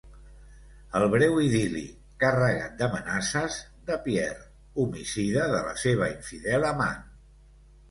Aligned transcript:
El 0.99 1.03
breu 1.15 1.35
idil·li, 1.47 1.83
carregat 2.23 2.73
d'amenaces, 2.79 3.59
de 3.91 3.99
Pierre, 4.07 4.49
homicida 4.87 5.47
de 5.55 5.63
la 5.71 5.79
seva 5.85 6.11
infidel 6.17 6.69
amant. 6.75 7.09